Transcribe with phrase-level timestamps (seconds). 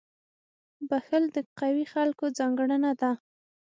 [0.89, 3.11] •بخښل د قوي خلکو ځانګړنه ده.